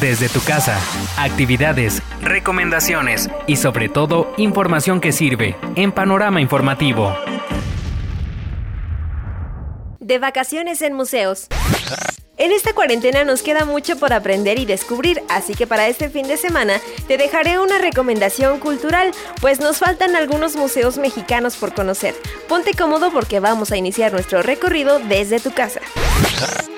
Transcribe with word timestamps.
desde 0.00 0.28
tu 0.28 0.40
casa. 0.40 0.78
Actividades, 1.16 2.02
recomendaciones 2.20 3.30
y 3.46 3.56
sobre 3.56 3.88
todo 3.88 4.32
información 4.36 5.00
que 5.00 5.12
sirve 5.12 5.56
en 5.74 5.92
Panorama 5.92 6.40
Informativo. 6.40 7.14
De 10.00 10.18
vacaciones 10.18 10.82
en 10.82 10.94
museos. 10.94 11.48
En 12.38 12.52
esta 12.52 12.74
cuarentena 12.74 13.24
nos 13.24 13.42
queda 13.42 13.64
mucho 13.64 13.98
por 13.98 14.12
aprender 14.12 14.58
y 14.58 14.66
descubrir, 14.66 15.22
así 15.30 15.54
que 15.54 15.66
para 15.66 15.88
este 15.88 16.10
fin 16.10 16.28
de 16.28 16.36
semana 16.36 16.74
te 17.08 17.16
dejaré 17.16 17.58
una 17.58 17.78
recomendación 17.78 18.60
cultural, 18.60 19.12
pues 19.40 19.58
nos 19.58 19.78
faltan 19.78 20.14
algunos 20.14 20.54
museos 20.54 20.98
mexicanos 20.98 21.56
por 21.56 21.72
conocer. 21.72 22.14
Ponte 22.46 22.74
cómodo 22.74 23.10
porque 23.10 23.40
vamos 23.40 23.72
a 23.72 23.78
iniciar 23.78 24.12
nuestro 24.12 24.42
recorrido 24.42 24.98
desde 24.98 25.40
tu 25.40 25.52
casa. 25.52 25.80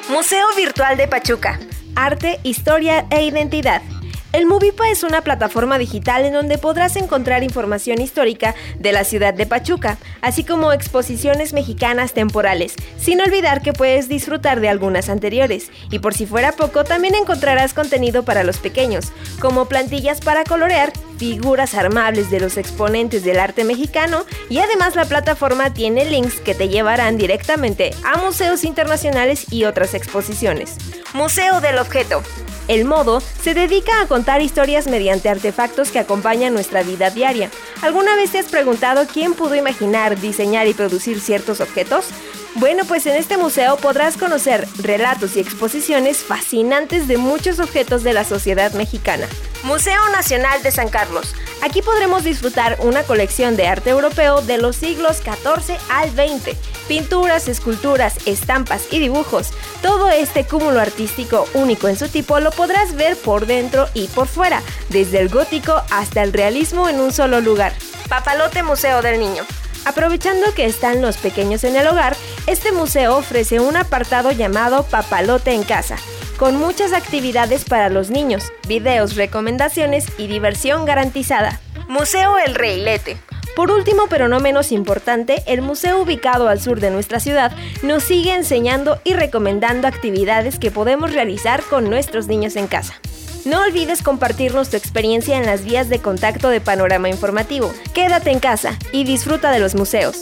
Museo 0.09 0.47
Virtual 0.57 0.97
de 0.97 1.09
Pachuca. 1.09 1.59
Arte, 2.01 2.39
Historia 2.45 3.07
e 3.11 3.25
Identidad. 3.25 3.83
El 4.33 4.47
Movipa 4.47 4.89
es 4.89 5.03
una 5.03 5.23
plataforma 5.23 5.79
digital 5.79 6.25
en 6.25 6.33
donde 6.33 6.57
podrás 6.57 6.95
encontrar 6.95 7.43
información 7.43 8.01
histórica 8.01 8.55
de 8.79 8.93
la 8.93 9.03
ciudad 9.03 9.35
de 9.35 9.47
Pachuca, 9.47 9.99
así 10.21 10.45
como 10.45 10.73
exposiciones 10.73 11.53
mexicanas 11.55 12.13
temporales, 12.13 12.77
sin 12.99 13.21
olvidar 13.21 13.63
que 13.63 13.73
puedes 13.73 14.09
disfrutar 14.09 14.61
de 14.61 14.69
algunas 14.69 15.09
anteriores. 15.09 15.73
Y 15.91 15.99
por 15.99 16.15
si 16.15 16.25
fuera 16.25 16.53
poco, 16.53 16.85
también 16.85 17.17
encontrarás 17.17 17.75
contenido 17.75 18.23
para 18.23 18.45
los 18.45 18.59
pequeños, 18.59 19.07
como 19.41 19.65
plantillas 19.65 20.21
para 20.21 20.45
colorear, 20.45 20.93
figuras 21.19 21.75
armables 21.75 22.31
de 22.31 22.41
los 22.41 22.57
exponentes 22.57 23.25
del 23.25 23.39
arte 23.39 23.65
mexicano 23.65 24.25
y 24.49 24.59
además 24.59 24.97
la 24.97 25.05
plataforma 25.05 25.75
tiene 25.75 26.05
links 26.05 26.41
que 26.41 26.55
te 26.55 26.69
llevarán 26.69 27.17
directamente 27.17 27.91
a 28.05 28.17
museos 28.19 28.65
internacionales 28.65 29.53
y 29.53 29.65
otras 29.65 29.95
exposiciones. 29.95 30.77
Museo 31.13 31.61
del 31.61 31.79
Objeto. 31.79 32.23
El 32.69 32.85
modo 32.85 33.21
se 33.21 33.55
dedica 33.55 34.03
a 34.03 34.07
contar 34.07 34.43
historias 34.43 34.89
mediante 34.89 35.31
artefactos 35.31 35.91
que 35.91 35.99
acompañan 35.99 36.53
nuestra 36.53 36.83
vida 36.83 37.09
diaria. 37.09 37.51
¿Alguna 37.81 38.15
vez 38.15 38.33
te 38.33 38.39
has 38.39 38.47
preguntado 38.47 39.07
quién 39.11 39.33
pudo 39.33 39.55
imaginar, 39.55 40.21
diseñar 40.21 40.67
y 40.67 40.75
producir 40.75 41.19
ciertos 41.19 41.63
objetos? 41.63 42.11
Bueno, 42.55 42.85
pues 42.87 43.07
en 43.07 43.17
este 43.17 43.37
museo 43.37 43.77
podrás 43.77 44.17
conocer 44.17 44.67
relatos 44.79 45.37
y 45.37 45.41
exposiciones 45.41 46.19
fascinantes 46.19 47.07
de 47.07 47.19
muchos 47.19 47.61
objetos 47.61 48.03
de 48.03 48.13
la 48.13 48.25
sociedad 48.25 48.73
mexicana. 48.73 49.27
Museo 49.65 50.09
Nacional 50.11 50.63
de 50.63 50.71
San 50.71 50.89
Carlos. 50.89 51.35
Aquí 51.63 51.83
podremos 51.83 52.25
disfrutar 52.25 52.79
una 52.81 53.03
colección 53.03 53.57
de 53.57 53.67
arte 53.67 53.91
europeo 53.91 54.41
de 54.41 54.59
los 54.59 54.77
siglos 54.77 55.19
XIV 55.19 55.77
al 55.91 56.11
XX. 56.11 56.57
Pinturas, 56.87 57.49
esculturas, 57.49 58.15
estampas 58.27 58.87
y 58.91 58.99
dibujos. 58.99 59.51
Todo 59.83 60.09
este 60.09 60.45
cúmulo 60.45 60.81
artístico 60.81 61.47
único 61.55 61.89
en 61.89 61.99
su 61.99 62.09
tipo 62.09 62.41
lo 62.41 62.51
podrás 62.51 62.95
ver 62.95 63.17
por 63.17 63.47
dentro 63.47 63.89
y 63.95 64.07
por 64.09 64.27
fuera, 64.27 64.63
desde 64.89 65.21
el 65.21 65.29
gótico 65.29 65.83
hasta 65.91 66.23
el 66.23 66.33
realismo 66.33 66.89
en 66.89 67.01
un 67.01 67.13
solo 67.13 67.41
lugar. 67.41 67.73
Papalote 68.09 68.63
Museo 68.63 69.03
del 69.03 69.21
Niño. 69.21 69.45
Aprovechando 69.89 70.53
que 70.55 70.67
están 70.67 71.01
los 71.01 71.17
pequeños 71.17 71.65
en 71.65 71.75
el 71.75 71.87
hogar, 71.87 72.15
este 72.47 72.73
museo 72.73 73.17
ofrece 73.17 73.59
un 73.59 73.75
apartado 73.75 74.33
llamado 74.33 74.83
Papalote 74.83 75.53
en 75.53 75.63
Casa, 75.63 75.97
con 76.37 76.59
muchas 76.59 76.93
actividades 76.93 77.65
para 77.65 77.89
los 77.89 78.11
niños, 78.11 78.53
videos, 78.69 79.17
recomendaciones 79.17 80.05
y 80.19 80.27
diversión 80.27 80.85
garantizada. 80.85 81.59
Museo 81.89 82.37
El 82.37 82.55
Reilete. 82.55 83.17
Por 83.57 83.71
último, 83.71 84.09
pero 84.11 84.29
no 84.29 84.41
menos 84.41 84.73
importante, 84.73 85.43
el 85.47 85.63
museo 85.63 86.03
ubicado 86.03 86.51
al 86.51 86.61
sur 86.61 86.81
de 86.81 86.91
nuestra 86.91 87.19
ciudad 87.19 87.51
nos 87.83 88.05
sigue 88.05 88.35
enseñando 88.35 89.01
y 89.05 89.15
recomendando 89.15 89.89
actividades 89.89 90.59
que 90.59 90.71
podemos 90.71 91.15
realizar 91.15 91.63
con 91.63 91.89
nuestros 91.89 92.27
niños 92.27 92.57
en 92.57 92.67
casa. 92.67 93.01
No 93.45 93.63
olvides 93.63 94.03
compartirnos 94.03 94.69
tu 94.69 94.77
experiencia 94.77 95.37
en 95.39 95.47
las 95.47 95.65
vías 95.65 95.89
de 95.89 96.01
contacto 96.01 96.49
de 96.49 96.61
Panorama 96.61 97.09
Informativo. 97.09 97.73
Quédate 97.95 98.31
en 98.31 98.41
casa 98.41 98.77
y 98.93 99.05
disfruta 99.05 99.51
de 99.51 99.59
los 99.61 99.75
museos. 99.75 100.19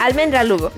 Almendra 0.00 0.44
Lugo. 0.44 0.72